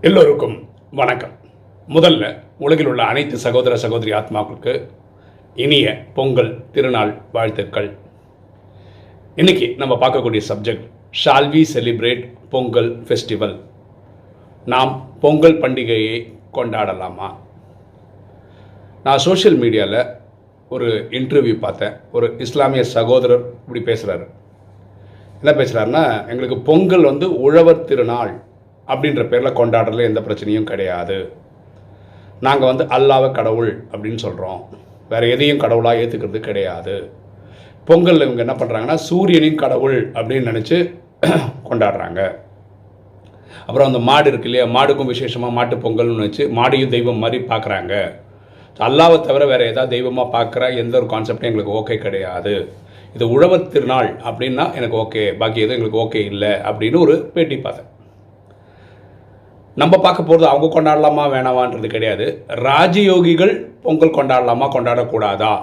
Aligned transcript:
எல்லோருக்கும் 0.00 0.68
வணக்கம். 0.90 1.32
முதல்ல 1.88 2.42
உலகில் 2.58 2.86
உள்ள 2.86 3.02
அனைத்து 3.02 3.36
சகோதர 3.36 3.76
சகோதரி 3.76 4.12
ஆத்மாக்களுக்கு 4.12 4.88
இனிய 5.54 6.04
பொங்கல் 6.14 6.64
திருநாள் 6.72 7.22
வாழ்த்துக்கள். 7.32 7.96
இன்னைக்கு 9.36 9.74
நம்ம 9.76 9.94
பார்க்கக்கூடிய 9.94 10.40
subject 10.48 10.84
shall 11.24 11.48
we 11.52 11.64
celebrate 11.74 12.32
Pongal 12.50 13.02
festival 13.02 13.60
நாம் 14.64 15.10
பொங்கல் 15.20 15.60
பண்டிகையை 15.60 16.32
கொண்டாடலாமா? 16.52 17.34
நான் 19.02 19.18
சோஷியல் 19.18 19.60
மீடியாவில் 19.60 20.16
ஒரு 20.68 21.08
இன்டர்வியூ 21.10 21.58
பார்த்தேன். 21.58 21.92
ஒரு 22.12 22.34
இஸ்லாமிய 22.38 22.82
சகோதரர் 22.82 23.46
இப்படி 23.68 23.82
பேசுகிறாரு 23.92 24.26
என்ன 25.42 25.62
பேசுகிறாருன்னா 25.62 26.28
எங்களுக்கு 26.28 26.58
பொங்கல் 26.58 27.04
வந்து 27.04 27.40
உழவர் 27.40 27.84
திருநாள் 27.84 28.44
அப்படின்ற 28.92 29.22
பேரில் 29.30 29.58
கொண்டாடுறதுல 29.60 30.08
எந்த 30.10 30.20
பிரச்சனையும் 30.26 30.70
கிடையாது. 30.70 31.18
நாங்கள் 32.46 32.70
வந்து 32.70 32.84
அல்லாஹ்வை 32.96 33.30
கடவுள் 33.38 33.70
அப்படின்னு 33.92 34.20
சொல்கிறோம் 34.26 34.60
வேறு 35.12 35.26
எதையும் 35.34 35.62
கடவுளாக 35.64 36.00
ஏற்றுக்கிறது 36.02 36.40
கிடையாது. 36.48 36.96
பொங்கலில் 37.88 38.26
இவங்க 38.26 38.42
என்ன 38.44 38.54
பண்ணுறாங்கன்னா 38.60 38.98
சூரியனின் 39.08 39.62
கடவுள் 39.64 39.98
அப்படின்னு 40.18 40.50
நினச்சி 40.50 40.78
கொண்டாடுறாங்க. 41.68 42.20
அப்புறம் 43.66 43.88
அந்த 43.90 44.00
மாடு 44.08 44.28
இருக்கு 44.30 44.48
இல்லையா 44.48 44.66
மாடுக்கும் 44.76 45.10
விசேஷமாக 45.12 45.56
மாட்டு 45.58 45.76
பொங்கல்னு 45.84 46.26
வச்சு 46.26 46.44
மாடையும் 46.58 46.94
தெய்வம் 46.94 47.22
மாதிரி 47.24 47.38
பார்க்குறாங்க 47.52 47.94
அல்லாவை 48.86 49.16
தவிர 49.26 49.42
வேறு 49.50 49.68
ஏதாவது 49.72 49.92
தெய்வமாக 49.94 50.32
பார்க்குற 50.34 50.64
எந்த 50.82 50.94
ஒரு 51.00 51.06
கான்செப்டும் 51.12 51.48
எங்களுக்கு 51.50 51.76
ஓகே 51.80 51.96
கிடையாது. 52.06 52.54
இது 53.16 53.24
உழவர் 53.34 53.70
திருநாள் 53.74 54.10
அப்படின்னா 54.28 54.64
எனக்கு 54.78 54.96
ஓகே 55.04 55.22
பாக்கி 55.42 55.62
எதுவும் 55.64 55.76
எங்களுக்கு 55.76 56.02
ஓகே 56.04 56.22
இல்லை 56.32 56.52
அப்படின்னு 56.70 56.98
ஒரு 57.04 57.14
பேட்டி 57.34 57.56
பார்த்தேன். 57.66 57.90
நம்ம 59.80 59.96
பார்க்க 59.96 60.22
போகிறது 60.22 60.50
அவங்க 60.50 60.68
கொண்டாடலாமா 60.76 61.24
வேணாமான்றது 61.32 61.86
கிடையாது. 61.86 62.44
ராஜயோகிகள் 62.48 63.52
பொங்கல் 63.82 64.14
கொண்டாடலாமா 64.18 64.66
கொண்டாடக்கூடாதா? 64.74 65.54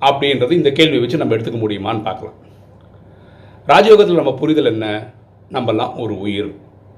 அப்படின்றது 0.00 0.50
இந்த 0.50 0.70
கேள்வி 0.70 0.98
வச்சு 0.98 1.16
நம்ம 1.16 1.34
எடுத்துக்க 1.34 1.58
முடியுமான்னு 1.62 2.02
பார்க்கலாம். 2.02 2.36
ராஜயோகத்தில் 3.66 4.20
நம்ம 4.20 4.34
புரிதல் 4.34 4.64
என்ன? 4.64 4.86
நம்மலாம் 5.52 6.00
ஒரு 6.00 6.20
உயிர். 6.20 6.54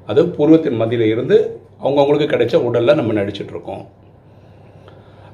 அது 0.07 0.27
பூர்வத்தின் 0.27 0.77
மதியில் 0.77 1.07
இருந்து 1.07 1.61
அவங்கவுங்களுக்கு 1.83 2.29
கிடைச்ச 2.35 2.57
உடலில் 2.57 2.95
நம்ம 2.95 3.13
நடிச்சிட்டு 3.13 3.55
இருக்கோம். 3.55 3.83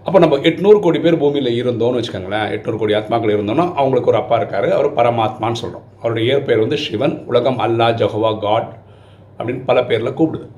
அப்போ 0.05 0.19
நம்ம 0.19 0.37
எட்நூறு 0.37 0.81
கோடி 0.81 0.99
பேர் 0.99 1.19
பூமியில் 1.19 1.65
இருந்தோம்னு 1.65 2.01
வச்சுக்கோங்களேன். 2.01 2.47
எட்நூறு 2.57 2.77
கோடி 2.77 2.95
ஆத்மாக்கள் 2.95 3.35
இருந்தோம்னா 3.37 3.67
அவங்களுக்கு 3.75 4.11
ஒரு 4.11 4.21
அப்பா 4.23 4.37
இருக்கார். 4.37 4.69
அவர் 4.73 4.95
பரமாத்மான்னு 4.95 5.61
சொல்கிறோம் 5.63 5.85
அவருடைய 5.99 6.33
இயற்பெயர் 6.33 6.61
வந்து 6.61 6.77
சிவன். 6.77 7.25
உலகம் 7.27 7.59
அல்லா 7.59 7.89
ஜஹவா 8.03 8.39
காட் 8.39 8.73
அப்படின்னு 9.39 9.63
பல 9.67 9.85
பேரில் 9.85 10.17
கூப்பிடுது. 10.21 10.49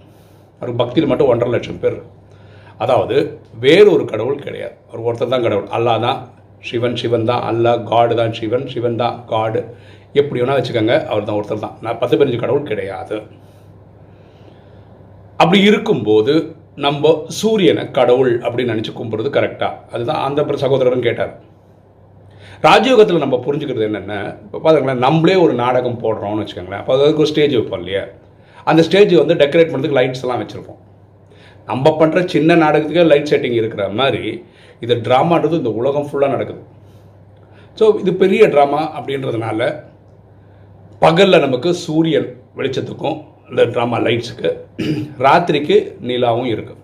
அவர் 0.61 0.73
பக்தியில் 0.81 1.11
மட்டும் 1.11 1.31
ஒன்றரை 1.33 1.51
லட்சம் 1.55 1.81
பேர். 1.83 1.99
அதாவது 2.85 3.17
வேறு 3.65 3.89
ஒரு 3.97 4.05
கடவுள் 4.13 4.45
கிடையாது. 4.45 4.75
அவர் 4.91 5.05
ஒருத்தர் 5.07 5.35
தான் 5.35 5.47
கடவுள். 5.47 5.69
அல்லா 5.79 5.95
தான் 6.07 6.21
சிவன் 6.69 6.97
சிவன் 7.01 7.29
தான் 7.31 7.43
அல்லா 7.51 7.73
காடு 7.91 8.15
தான் 8.21 8.35
சிவன் 8.39 8.67
சிவன் 8.73 9.01
தான் 9.03 9.19
காடு. 9.33 9.61
எப்படி 10.21 10.41
வேணால் 10.41 10.59
வச்சுக்கோங்க 10.59 10.97
அவர் 11.11 11.27
தான் 11.29 11.39
ஒருத்தர் 11.41 11.65
தான். 11.67 11.77
நான் 11.85 11.99
பத்து 12.01 12.17
பதினஞ்சு 12.21 12.43
கடவுள் 12.45 12.71
கிடையாது. 12.71 13.19
அப்படி 15.43 15.61
இருக்கும்போது 15.69 16.33
நம்ம 16.87 17.13
சூரியனை 17.39 17.85
கடவுள் 17.99 18.33
அப்படின்னு 18.47 18.73
நினச்சி 18.75 18.93
கும்பிட்றது 18.99 19.31
கரெக்டாக 19.37 19.79
அதுதான் 19.95 20.25
அந்த 20.27 20.59
சகோதரரும் 20.65 21.07
கேட்டார். 21.07 21.33
ராஜயோகத்தில் 22.67 23.25
நம்ம 23.25 23.37
புரிஞ்சுக்கிறது 23.45 23.87
என்னென்ன 23.89 24.15
இப்போ 24.45 24.59
பாருங்களேன் 24.65 25.05
நம்மளே 25.05 25.37
ஒரு 25.45 25.55
நாடகம் 25.63 26.01
போடுறோம்னு 26.03 26.43
வச்சுக்கோங்களேன். 26.43 26.83
அப்போ 26.83 26.95
அதுக்கு 26.97 27.23
ஒரு 27.25 27.31
ஸ்டேஜ் 27.33 27.57
வைப்போம் 27.59 27.81
இல்லையா? 27.83 28.03
அந்த 28.71 28.81
ஸ்டேஜ் 28.87 29.13
வந்து 29.23 29.35
டெக்கரேட் 29.43 29.71
பண்ணுறதுக்கு 29.73 29.99
லைட்ஸ் 30.01 30.25
எல்லாம் 30.25 30.41
வச்சுருப்போம். 30.43 30.81
நம்ம 31.71 31.91
பண்ணுற 32.01 32.19
சின்ன 32.35 32.57
நாடகத்துக்கே 32.63 33.05
லைட் 33.13 33.31
செட்டிங் 33.33 33.57
இருக்கிற 33.61 33.83
மாதிரி 34.01 34.23
இது 34.85 34.95
ட்ராமான்றது 35.07 35.61
இந்த 35.61 35.73
உலகம் 35.81 36.07
ஃபுல்லாக 36.09 36.35
நடக்குது. 36.35 36.63
ஸோ 37.79 37.87
இது 38.03 38.13
பெரிய 38.23 38.43
ட்ராமா 38.55 38.83
அப்படின்றதுனால 38.99 39.71
பகலில் 41.05 41.45
நமக்கு 41.47 41.71
சூரியன் 41.87 42.29
வெளிச்சத்துக்கும் 42.59 43.19
இந்த 43.51 43.63
ட்ராமா 43.75 43.99
லைட்ஸுக்கு 44.07 44.51
ராத்திரிக்கு 45.27 45.77
நிலாவும் 46.09 46.51
இருக்கு. 46.55 46.75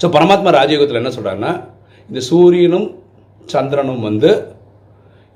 ஸோ 0.00 0.06
பரமாத்மா 0.16 0.50
ராஜயோகத்தில் 0.60 1.00
என்ன 1.02 1.12
சொல்கிறாருன்னா 1.16 1.52
இந்த 2.08 2.20
சூரியனும் 2.30 2.88
சந்திரனும் 3.54 4.02
வந்து 4.08 4.30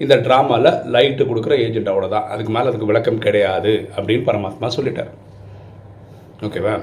இந்த 0.01 0.15
ட்ராமாவில் 0.27 0.71
லைட்டு 0.95 1.23
கொடுக்குற 1.31 1.55
ஏஜென்ட் 1.65 1.91
அவ்வளோதான் 1.93 2.29
அதுக்கு 2.33 2.53
மேலே 2.55 2.69
அதுக்கு 2.71 2.89
விளக்கம் 2.91 3.23
கிடையாது 3.25 3.73
அப்படின்னு 3.97 4.27
பரமாத்மா 4.29 4.69
சொல்லிட்டார். 4.77 5.11
ஓகேவா 6.47 6.75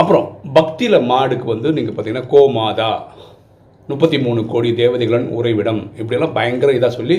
அப்புறம் 0.00 0.26
பக்தியில் 0.56 1.06
மாடுக்கு 1.10 1.46
வந்து 1.52 1.68
நீங்கள் 1.72 1.94
பார்த்தீங்கன்னா 1.94 2.30
கோமாதா 2.34 2.90
முப்பத்தி 3.88 4.18
மூணு 4.24 4.40
கோடி 4.52 4.70
தேவதைகளின் 4.80 5.28
உறைவிடம் 5.38 5.82
இப்படியெல்லாம் 5.98 6.36
பயங்கர 6.38 6.72
இதாக 6.78 6.92
சொல்லி 6.98 7.18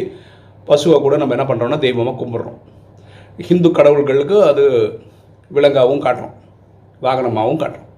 பசுவை 0.67 0.97
கூட 1.01 1.17
நம்ம 1.21 1.35
என்ன 1.35 1.45
பண்ணுறோம்னா 1.49 1.77
தெய்வமாக 1.85 2.17
கும்பிட்றோம். 2.21 2.59
ஹிந்து 3.49 3.69
கடவுள்களுக்கு 3.77 4.37
அது 4.49 4.63
விலங்காகவும் 5.55 6.03
காட்டுறோம் 6.05 6.35
வாகனமாகவும் 7.05 7.61
காட்டுறோம். 7.63 7.91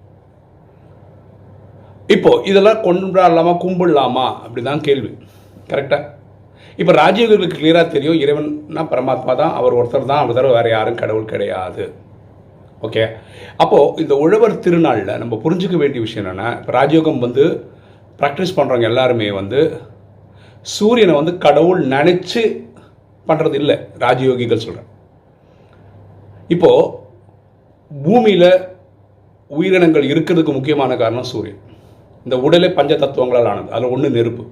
இப்போது 2.15 2.43
இதெல்லாம் 2.49 2.83
கொண்டாடலாமா 2.87 3.53
கும்பிடலாமா? 3.63 4.27
அப்படிதான் 4.45 4.85
கேள்வி. 4.87 5.11
கரெக்டாக 5.71 6.03
இப்போ 6.81 6.93
ராஜீவ்களுக்கு 7.01 7.57
கிளியராக 7.59 7.87
தெரியும் 7.93 8.19
இறைவன்னா 8.23 8.81
பரமாத்மா 8.91 9.33
தான் 9.41 9.53
அவர் 9.59 9.77
ஒருத்தர் 9.79 10.09
தான் 10.11 10.21
அவர் 10.23 10.35
தவிர 10.37 10.51
வேறு 10.57 10.69
யாரும் 10.73 10.99
கடவுள் 11.01 11.31
கிடையாது. 11.31 11.85
ஓகே 12.87 13.03
அப்போது 13.63 14.01
இந்த 14.03 14.13
உழவர் 14.23 14.61
திருநாளில் 14.65 15.19
நம்ம 15.21 15.37
புரிஞ்சுக்க 15.43 15.77
வேண்டிய 15.83 16.01
விஷயம் 16.03 16.23
என்னென்னா 16.23 16.49
இப்போ 16.59 16.73
ராஜயோகம் 16.79 17.23
வந்து 17.25 17.45
ப்ராக்டிஸ் 18.19 18.55
பண்ணுறவங்க 18.57 18.89
எல்லாருமே 18.91 19.29
வந்து 19.39 19.61
சூரியனை 20.65 21.15
வந்து 21.19 21.33
கடவுள் 21.45 21.81
நினச்சி 21.95 22.43
பண்ணுறது 23.27 23.57
இல்லை 23.61 23.75
ராஜயோகிகள் 24.05 24.63
சொல்கிறேன் 24.65 24.91
இப்போது 26.55 26.91
பூமியில் 27.91 28.49
உயிரினங்கள் 29.49 30.09
இருக்கிறதுக்கு 30.11 30.53
முக்கியமான 30.55 30.91
காரணம் 31.01 31.29
சூரியன். 31.33 31.59
இந்த 32.25 32.35
உடலே 32.45 32.69
பஞ்ச 32.77 32.93
தத்துவங்களால் 33.01 33.49
ஆனது. 33.51 33.69
அதில் 33.75 33.93
ஒன்று 33.95 34.15
நெருப்பு. 34.15 34.45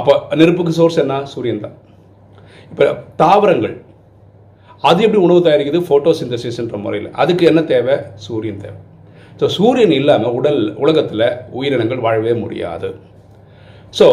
அப்போ 0.00 0.12
நெருப்புக்கு 0.40 0.72
சோர்ஸ் 0.78 1.00
என்ன? 1.04 1.14
சூரியன் 1.34 1.64
தான். 1.66 1.76
இப்போ 2.72 2.84
தாவரங்கள் 3.22 3.76
அது 4.88 4.98
எப்படி 5.04 5.20
உணவு 5.26 5.40
தயாரிக்குது? 5.46 5.80
ஃபோட்டோசிந்தசிஸ்ன்ற 5.88 6.78
முறையில். 6.84 7.08
அதுக்கு 7.22 7.44
என்ன 7.50 7.60
தேவை? 7.72 7.96
சூரியன் 8.26 8.62
தேவை. 8.64 8.78
ஸோ 9.40 9.46
சூரியன் 9.56 9.94
இல்லாமல் 10.00 10.34
உடல் 10.38 10.60
உலகத்தில் 10.82 11.26
உயிரினங்கள் 11.58 12.04
வாழவே 12.06 12.32
முடியாது. 12.42 12.88
ஸோ 13.98 14.06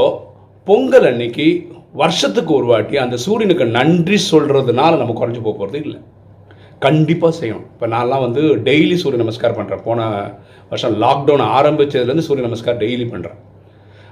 பொங்கல் 0.68 1.08
அன்னைக்கு 1.12 1.48
வருஷத்துக்கு 2.02 2.52
ஒரு 2.60 2.68
வாட்டி 2.72 2.96
அந்த 3.04 3.16
சூரியனுக்கு 3.26 3.66
நன்றி 3.80 4.18
சொல்கிறதுனால 4.32 4.98
நம்ம 5.02 5.16
குறைஞ்சி 5.20 5.42
போக 5.46 5.56
போகிறது 5.58 5.80
இல்லை. 5.86 6.00
கண்டிப்பாக 6.86 7.34
செய்யணும். 7.40 7.68
இப்போ 7.74 7.88
நான்லாம் 7.96 8.24
வந்து 8.26 8.42
டெய்லி 8.70 8.96
சூரிய 9.02 9.20
நமஸ்கார் 9.24 9.58
பண்ணுறேன் 9.60 9.84
போன 9.88 10.08
வருஷம் 10.72 10.96
லாக்டவுன் 11.04 11.46
ஆரம்பித்ததுலேருந்து 11.58 12.28
சூரிய 12.28 12.46
நமஸ்கார் 12.48 12.82
டெய்லி 12.84 13.06
பண்ணுறேன் 13.14 13.40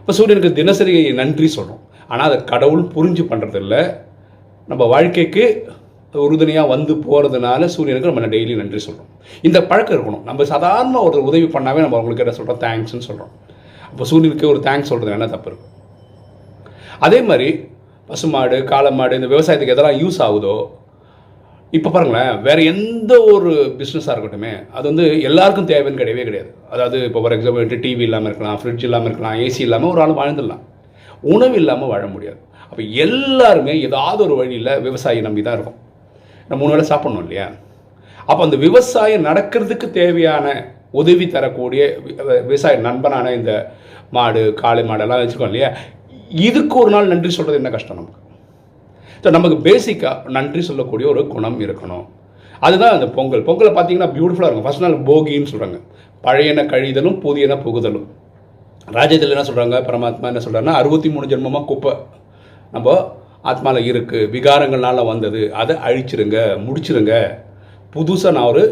இப்போ 0.01 0.13
சூரியனுக்கு 0.17 0.53
தினசரி 0.53 1.11
நன்றி 1.11 1.47
சொல்கிறோம் 1.47 1.81
ஆனால் 2.07 2.27
அதை 2.27 2.43
கடவுள் 2.43 2.83
புரிஞ்சு 2.95 3.23
பண்ணுறதில்ல 3.23 3.75
நம்ம 4.67 4.83
வாழ்க்கைக்கு 4.85 5.43
உறுதுணையாக 6.13 6.67
வந்து 6.67 6.93
போகிறதுனால 6.93 7.65
சூரியனுக்கு 7.65 8.09
நம்ம 8.09 8.27
டெய்லி 8.27 8.55
நன்றி 8.55 8.79
சொல்கிறோம் 8.79 9.09
இந்த 9.41 9.63
பழக்கம் 9.65 9.95
இருக்கணும். 9.97 10.23
நம்ம 10.23 10.43
சாதாரண 10.43 10.99
ஒரு 10.99 11.23
உதவி 11.23 11.45
பண்ணாவே 11.45 11.81
நம்ம 11.81 11.97
அவங்களுக்கு 11.97 12.23
என்ன 12.25 12.35
சொல்கிறோம் 12.37 12.59
தேங்க்ஸ்னு 12.59 13.07
சொல்கிறோம் 13.09 13.31
அப்போ 13.91 14.03
சூரியனுக்கு 14.03 14.47
ஒரு 14.47 14.59
தேங்க்ஸ் 14.59 14.87
சொல்கிறது 14.87 15.11
என்ன 15.11 15.27
தப்பு 15.27 15.49
இருக்கும் 15.49 15.69
அதே 16.99 17.21
மாதிரி 17.21 17.47
பசுமாடு 18.09 18.57
காளமாடு 18.71 19.13
இந்த 19.15 19.27
விவசாயத்துக்கு 19.27 19.75
எதெல்லாம் 19.75 19.99
யூஸ் 20.01 20.19
ஆகுதோ 20.21 20.55
இப்போ 21.71 21.89
பாருங்களேன் 21.89 22.41
வேறு 22.41 22.65
எந்த 22.65 23.23
ஒரு 23.23 23.75
பிஸ்னஸாக 23.77 24.15
இருக்கட்டுமே 24.15 24.69
அது 24.71 24.83
வந்து 24.83 25.21
எல்லாருக்கும் 25.21 25.67
தேவைன்னு 25.67 25.99
கிடையவே 25.99 26.23
கிடையாது. 26.23 26.53
அதாவது 26.69 27.03
இப்போ 27.03 27.21
ஃபார் 27.21 27.31
எக்ஸாம்பிள் 27.31 27.69
டிவி 27.69 27.99
இல்லாமல் 27.99 28.25
இருக்கலாம் 28.25 28.59
ஃப்ரிட்ஜ் 28.63 28.83
இல்லாமல் 28.83 29.05
இருக்கலாம் 29.05 29.39
ஏசி 29.39 29.59
இல்லாமல் 29.59 29.89
ஒரு 29.89 30.01
ஆள் 30.01 30.09
வாழ்ந்துடலாம். 30.09 30.59
உணவு 31.21 31.55
இல்லாமல் 31.55 31.87
வாழ 31.87 32.07
முடியாது. 32.07 32.37
அப்போ 32.69 32.83
எல்லாருமே 32.83 33.81
ஏதாவது 33.81 34.23
ஒரு 34.23 34.35
வழியில் 34.35 34.79
விவசாயி 34.79 35.21
நம்பி 35.21 35.41
தான் 35.41 35.53
இருக்கும். 35.53 35.75
நம்ம 36.47 36.63
மூணு 36.63 36.75
வேளை 36.75 36.97
சாப்பிட்ணும் 36.97 37.21
இல்லையா? 37.21 37.49
அப்போ 38.25 38.43
அந்த 38.43 38.55
விவசாயம் 38.55 39.25
நடக்கிறதுக்கு 39.25 39.89
தேவையான 39.91 40.73
உதவி 40.91 41.27
தரக்கூடிய 41.27 41.97
வி- 42.07 42.41
விவசாய 42.41 42.77
நண்பனான 42.77 43.33
இந்த 43.33 43.71
மாடு 44.11 44.53
காளை 44.53 44.83
மாடெல்லாம் 44.83 45.27
வச்சுருக்கோம் 45.27 45.43
இல்லையா? 45.43 45.71
இதுக்கு 46.29 46.79
ஒரு 46.79 46.91
நாள் 46.91 47.07
நன்றி 47.07 47.29
சொல்கிறது 47.29 47.63
என்ன 47.63 47.69
கஷ்டம் 47.69 47.95
நமக்கு? 47.95 48.19
ஸோ 49.23 49.29
நமக்கு 49.35 49.57
பேசிக்காக 49.67 50.31
நன்றி 50.37 50.61
சொல்லக்கூடிய 50.69 51.05
ஒரு 51.13 51.21
குணம் 51.33 51.59
இருக்கணும். 51.65 52.05
அதுதான் 52.65 52.95
அந்த 52.95 53.07
பொங்கல். 53.17 53.43
பொங்கலை 53.47 53.71
பார்த்தீங்கன்னா 53.75 54.09
பியூட்டிஃபுல்லாக 54.15 54.49
இருக்கும். 54.49 54.67
ஃபர்ஸ்ட் 54.67 54.83
நாள் 54.85 54.97
போகின்னு 55.09 55.51
சொல்கிறாங்க 55.51 55.77
பழையன 56.25 56.65
கழிதலும் 56.71 57.17
புதியன 57.23 57.53
புகுதலும். 57.65 58.07
ராஜ்யத்தில் 58.97 59.33
என்ன 59.35 59.45
சொல்கிறாங்க 59.49 59.77
பரமாத்மா 59.87 60.29
என்ன 60.31 60.41
சொல்கிறாங்கன்னா 60.45 60.75
அறுபத்தி 60.81 61.09
மூணு 61.13 61.25
ஜென்மமாக 61.31 61.65
குப்பை 61.71 61.93
நம்ம 62.75 62.95
ஆத்மாவில் 63.51 63.89
இருக்குது 63.91 64.27
விகாரங்கள்னால 64.33 65.05
வந்தது. 65.11 65.41
அதை 65.61 65.75
அழிச்சிருங்க 65.87 66.37
முடிச்சிருங்க. 66.65 67.13
புதுசாக 67.95 68.35
நான் 68.37 68.49
ஒரு 68.51 68.63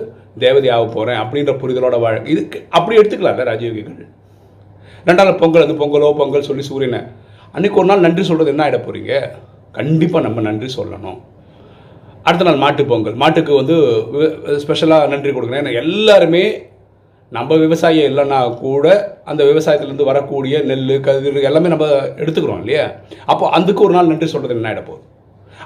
தேவதையாக 0.43 0.85
போகிறேன் 0.95 1.19
அப்படின்ற 1.23 1.53
புரிதலோட 1.61 1.95
வாழ 2.03 2.15
இதுக்கு 2.33 2.57
அப்படி 2.77 2.97
எடுத்துக்கலாம்ல 2.99 3.45
ராஜயோகிகள். 3.51 3.97
ரெண்டாவது 5.07 5.39
பொங்கல் 5.41 5.65
வந்து 5.65 5.79
பொங்கலோ 5.81 6.11
பொங்கல் 6.21 6.47
சொல்லி 6.49 6.65
சூரியனை. 6.71 7.01
அன்றைக்கி 7.55 7.77
ஒரு 7.81 7.89
நாள் 7.91 8.05
நன்றி 8.05 8.23
சொல்கிறது 8.29 8.53
என்ன 8.53 8.63
ஆகிட 8.65 8.79
போகிறீங்க 8.87 9.13
கண்டிப்பாக 9.77 10.25
நம்ம 10.27 10.41
நன்றி 10.47 10.69
சொல்லணும். 10.77 11.19
அடுத்த 12.27 12.47
நாள் 12.47 12.63
மாட்டு 12.63 12.83
பொங்கல். 12.91 13.19
மாட்டுக்கு 13.23 13.53
வந்து 13.61 13.75
ஸ்பெஷலாக 14.63 15.11
நன்றி 15.13 15.31
கொடுக்குறேன் 15.35 15.61
ஏன்னா 15.63 15.75
எல்லாருமே 15.83 16.43
நம்ம 17.37 17.55
விவசாயம் 17.63 18.07
இல்லைன்னா 18.09 18.37
கூட 18.63 18.85
அந்த 19.31 19.41
விவசாயத்துலேருந்து 19.49 20.09
வரக்கூடிய 20.09 20.61
நெல் 20.69 20.93
கதிர் 21.07 21.47
எல்லாமே 21.49 21.71
நம்ம 21.73 21.87
எடுத்துக்கிறோம் 22.21 22.61
இல்லையா? 22.63 22.85
அப்போ 23.31 23.45
அதுக்கு 23.57 23.81
ஒரு 23.87 23.95
நாள் 23.97 24.11
நன்றி 24.11 24.29
சொல்கிறது 24.33 24.57
என்ன 24.57 24.69
ஆகிட 24.71 24.97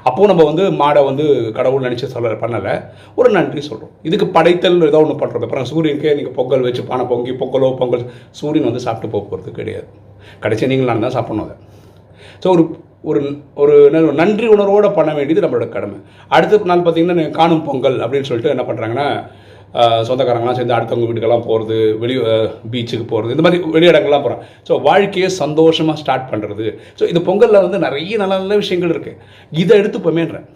அப்போது 0.10 0.30
நம்ம 0.32 0.44
வந்து 0.50 0.64
மாடை 0.80 1.02
வந்து 1.08 1.26
கடவுள் 1.58 1.86
நினச்சி 1.86 2.08
சொல்ல 2.14 2.30
பண்ணலை. 2.42 2.74
ஒரு 3.20 3.30
நன்றி 3.36 3.62
சொல்கிறோம் 3.68 3.94
இதுக்கு 4.08 4.26
படைத்தல் 4.38 4.88
ஏதோ 4.90 5.02
ஒன்று 5.04 5.16
பண்ணுறது 5.22 5.46
அப்புறம் 5.48 5.68
சூரியனுக்கே 5.72 6.16
நீங்கள் 6.18 6.36
பொங்கல் 6.38 6.66
வச்சு 6.68 6.84
பானை 6.90 7.04
பொங்கி 7.12 7.34
பொங்கலோ 7.42 7.70
பொங்கல் 7.82 8.04
சூரியன் 8.40 8.68
வந்து 8.70 8.84
சாப்பிட்டு 8.86 9.14
போக 9.14 9.24
போகிறது 9.30 9.52
கிடையாது. 9.60 9.88
கடைசி 10.46 10.72
நீங்கள் 10.72 10.90
நான் 10.92 11.06
தான் 11.06 11.16
சாப்பிடணும் 11.18 11.46
அதை. 11.48 11.56
ஸோ 12.44 12.50
ஒரு 12.56 12.66
ஒரு 13.10 13.22
ஒரு 13.62 13.76
ஒரு 14.08 14.16
நன்றி 14.22 14.48
உணர்வோடு 14.56 14.90
பண்ண 14.98 15.12
வேண்டியது 15.20 15.44
நம்மளோட 15.46 15.68
கடமை. 15.76 15.98
அடுத்த 16.36 16.70
நாள் 16.72 16.84
பார்த்தீங்கன்னா 16.88 17.26
காணும் 17.40 17.66
பொங்கல் 17.70 17.98
அப்படின்னு 18.06 18.30
சொல்லிட்டு 18.30 18.54
என்ன 18.56 18.66
பண்ணுறாங்கன்னா 18.70 19.08
சொந்தக்காரங்களாம் 20.08 20.58
சேர்ந்து 20.58 20.76
அடுத்தவங்க 20.78 21.08
வீட்டுக்கெல்லாம் 21.10 21.46
போகிறது 21.48 21.78
வெளி 22.02 22.16
பீச்சுக்கு 22.74 23.06
போகிறது 23.14 23.34
இந்த 23.36 23.46
மாதிரி 23.46 23.62
வெளியிடங்கள்லாம் 23.76 24.26
போகிறோம் 24.26 24.44
ஸோ 24.68 24.76
வாழ்க்கையை 24.90 25.30
சந்தோஷமாக 25.44 26.00
ஸ்டார்ட் 26.02 26.30
பண்ணுறது 26.32 26.68
ஸோ 27.00 27.06
இந்த 27.14 27.22
பொங்கலில் 27.30 27.64
வந்து 27.66 27.80
நிறைய 27.86 28.18
நல்ல 28.24 28.34
நல்ல 28.44 28.58
விஷயங்கள் 28.64 28.94
இருக்குது 28.96 29.20
இதை 29.62 29.74
எடுத்து 29.82 29.94
எடுத்துப்போமேன்றேன் 29.94 30.48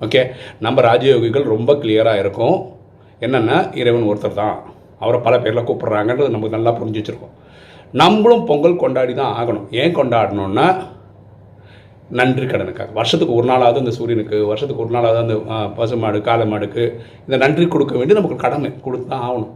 ஓகே 0.00 0.20
நம்ம 0.64 0.78
ராஜயோகிகள் 0.88 1.44
ரொம்ப 1.54 1.70
கிளியராக 1.82 2.22
இருக்கும். 2.22 2.56
என்னென்னா 3.26 3.56
இறைவன் 3.80 4.08
ஒருத்தர் 4.10 4.40
தான். 4.42 4.56
அவரை 5.04 5.18
பல 5.26 5.34
பேரில் 5.44 5.66
கூப்பிட்றாங்கன்றது 5.68 6.34
நமக்கு 6.34 6.56
நல்லா 6.56 6.70
புரிஞ்சு 6.78 7.00
வச்சுருக்கோம். 7.00 7.34
நம்மளும் 8.02 8.44
பொங்கல் 8.50 8.80
கொண்டாடி 8.82 9.12
தான் 9.20 9.34
ஆகணும். 9.40 9.66
ஏன் 9.82 9.96
கொண்டாடணும்னா 9.98 10.66
நன்றி 12.18 12.46
கடனுக்காக. 12.46 12.90
வருஷத்துக்கு 12.98 13.36
ஒரு 13.38 13.46
நாளாவது 13.48 13.80
அந்த 13.82 13.92
சூரியனுக்கு 13.96 14.36
வருஷத்துக்கு 14.50 14.84
ஒரு 14.84 14.92
நாளாவது 14.96 15.18
அந்த 15.24 15.34
பசுமாடு 15.78 16.18
காளை 16.28 16.44
மாடுக்கு 16.52 16.84
இந்த 17.26 17.36
நன்றி 17.44 17.64
கொடுக்க 17.74 17.94
வேண்டிய 17.98 18.16
நமக்கு 18.18 18.44
கடமை 18.44 18.70
கொடுத்து 18.84 19.08
தான் 19.12 19.24
ஆகணும். 19.28 19.54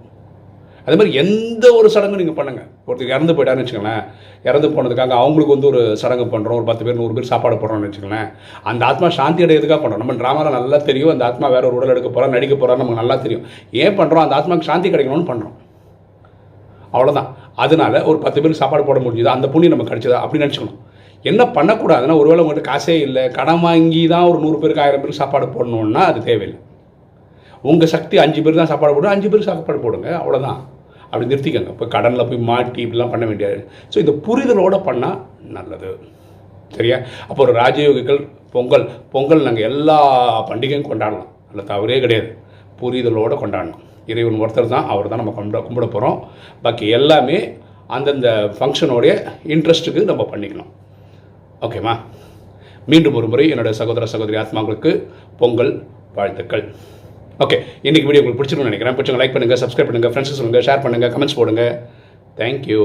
அதே 0.86 0.94
மாதிரி 0.98 1.12
எந்த 1.22 1.64
ஒரு 1.78 1.88
சடங்கு 1.94 2.20
நீங்கள் 2.20 2.36
பண்ணுங்கள் 2.38 2.68
ஒருத்தர் 2.86 3.12
இறந்து 3.14 3.34
போயிட்டாருன்னு 3.36 3.64
வச்சுக்கோங்களேன். 3.64 4.04
இறந்து 4.48 4.68
போனதுக்காக 4.76 5.16
அவங்களுக்கு 5.22 5.54
வந்து 5.54 5.68
ஒரு 5.72 5.82
சடங்கு 6.02 6.24
பண்ணுறோம் 6.34 6.58
ஒரு 6.60 6.66
பத்து 6.70 6.84
பேர் 6.86 6.98
நூறு 7.00 7.16
பேர் 7.16 7.28
சாப்பாடு 7.32 7.56
போடுறோம்னு 7.62 7.88
வச்சுக்கோங்களேன். 7.88 8.30
அந்த 8.70 8.82
ஆத்மா 8.90 9.08
சாந்தி 9.18 9.44
அடையிறதுக்காக 9.46 9.80
பண்ணுறோம் 9.82 10.02
நம்ம 10.04 10.16
ட்ராமாவில் 10.22 10.56
நல்லா 10.58 10.80
தெரியும் 10.90 11.12
அந்த 11.14 11.24
ஆத்மா 11.30 11.48
வேற 11.56 11.66
ஒரு 11.70 11.78
உடல் 11.80 11.94
எடுக்க 11.94 12.08
போகிறோம் 12.08 12.34
நடிக்க 12.36 12.54
போகிறான்னு 12.54 12.82
நமக்கு 12.84 13.02
நல்லா 13.02 13.16
தெரியும். 13.26 13.44
ஏன் 13.82 13.98
பண்ணுறோம் 14.00 14.24
அந்த 14.24 14.36
ஆத்மாவுக்கு 14.38 14.70
சாந்தி 14.70 14.90
கிடைக்கணும்னு 14.94 15.30
பண்ணுறோம் 15.32 15.56
அவ்வளோதான் 16.94 17.28
அதனால 17.64 17.94
ஒரு 18.10 18.18
பத்து 18.24 18.38
பேருக்கு 18.40 18.62
சாப்பாடு 18.62 18.88
போட 18.88 19.00
முடியுதா 19.04 19.36
அந்த 19.38 19.48
புண்ணியம் 19.52 19.74
நம்ம 19.74 19.86
கிடைச்சதா? 19.90 20.18
அப்படின்னு 20.24 20.46
நினச்சிக்கணும். 20.46 20.80
என்ன 21.30 21.42
பண்ணக்கூடாதுன்னா 21.56 22.14
ஒருவேளை 22.20 22.42
உங்கள்கிட்ட 22.42 22.70
காசே 22.70 22.94
இல்லை 23.06 23.22
கடன் 23.38 23.62
வாங்கி 23.64 24.02
தான் 24.12 24.28
ஒரு 24.30 24.38
நூறு 24.44 24.56
பேருக்கு 24.62 24.84
ஆயிரம் 24.84 25.02
பேருக்கு 25.02 25.22
சாப்பாடு 25.22 25.46
போடணுன்னா 25.56 26.02
அது 26.10 26.20
தேவையில்லை. 26.28 26.58
உங்கள் 27.70 27.92
சக்தி 27.94 28.16
அஞ்சு 28.24 28.40
பேர் 28.44 28.60
தான் 28.60 28.70
சாப்பாடு 28.72 28.94
போடும் 28.96 29.14
அஞ்சு 29.14 29.28
பேருக்கு 29.28 29.50
சாப்பாடு 29.50 29.84
போடுங்க 29.84 30.08
அவ்வளோதான் 30.20 30.60
அப்படி 31.10 31.28
நிறுத்திக்கோங்க. 31.32 31.72
இப்போ 31.76 31.86
கடனில் 31.94 32.28
போய் 32.28 32.46
மாட்டி 32.50 32.80
இப்படிலாம் 32.84 33.12
பண்ண 33.14 33.24
வேண்டியது. 33.30 33.60
ஸோ 33.92 33.96
இந்த 34.02 34.12
புரிதலோடு 34.26 34.78
பண்ணால் 34.88 35.18
நல்லது. 35.56 35.90
சரியா? 36.76 36.98
அப்போ 37.28 37.40
ஒரு 37.46 37.54
ராஜயோகிகள் 37.62 38.20
பொங்கல் 38.54 38.84
பொங்கல் 39.14 39.46
நாங்கள் 39.46 39.66
எல்லா 39.70 39.98
பண்டிகையும் 40.50 40.88
கொண்டாடலாம். 40.90 41.30
அதில் 41.48 41.68
தவறே 41.72 41.98
கிடையாது. 42.04 42.30
புரிதலோடு 42.80 43.34
கொண்டாடணும். 43.42 43.82
இறைவன் 44.12 44.40
ஒருத்தர் 44.42 44.72
தான் 44.76 44.88
அவர் 44.92 45.10
தான் 45.10 45.20
நம்ம 45.22 45.32
கும்பிட 45.38 45.58
கும்பிட 45.66 45.86
போகிறோம் 45.96 46.16
பாக்கி 46.62 46.86
எல்லாமே 46.98 47.38
அந்தந்த 47.96 48.28
ஃபங்க்ஷனோடைய 48.56 49.12
இன்ட்ரெஸ்ட்டுக்கு 49.54 50.10
நம்ம 50.10 50.22
பண்ணிக்கணும். 50.32 50.70
ஓகேம்மா 51.66 51.94
மீண்டும் 52.92 53.16
ஒரு 53.18 53.26
முறை 53.32 53.44
என்னோட 53.54 53.70
சகோதர 53.80 54.06
சகோதரி 54.12 54.38
ஆத்மாங்களுக்கு 54.42 54.90
பொங்கல் 55.40 55.72
வாழ்த்துக்கள். 56.16 56.64
ஓகே 57.44 57.56
இன்னைக்கு 57.86 58.08
வீடியோ 58.08 58.22
உங்களுக்கு 58.22 58.40
பிடிச்சிருக்கும்னு 58.40 58.70
நினைக்கிறேன். 58.70 58.96
பிடிச்சவங்க 58.96 59.22
லைக் 59.22 59.34
பண்ணுங்கள் 59.34 59.60
சப்ஸ்கிரைப் 59.62 59.88
பண்ணுங்கள் 59.90 60.12
ஃப்ரெண்ட்ஸ் 60.14 60.38
சொல்லுங்கள் 60.38 60.64
ஷேர் 60.68 60.82
பண்ணுங்கள் 60.84 61.12
கமெண்ட்ஸ் 61.14 61.38
போடுங்க. 61.40 61.64
தேங்க்யூ 62.40 62.82